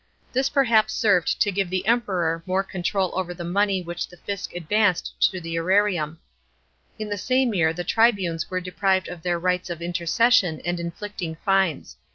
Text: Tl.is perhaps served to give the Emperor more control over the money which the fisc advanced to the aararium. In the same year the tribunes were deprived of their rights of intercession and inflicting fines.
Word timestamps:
Tl.is 0.33 0.49
perhaps 0.49 0.95
served 0.95 1.39
to 1.39 1.51
give 1.51 1.69
the 1.69 1.85
Emperor 1.85 2.41
more 2.47 2.63
control 2.63 3.11
over 3.13 3.35
the 3.35 3.43
money 3.43 3.83
which 3.83 4.07
the 4.07 4.17
fisc 4.17 4.55
advanced 4.55 5.13
to 5.31 5.39
the 5.39 5.53
aararium. 5.55 6.17
In 6.97 7.07
the 7.09 7.19
same 7.19 7.53
year 7.53 7.71
the 7.71 7.83
tribunes 7.83 8.49
were 8.49 8.59
deprived 8.59 9.09
of 9.09 9.21
their 9.21 9.37
rights 9.37 9.69
of 9.69 9.79
intercession 9.79 10.59
and 10.65 10.79
inflicting 10.79 11.35
fines. 11.45 11.97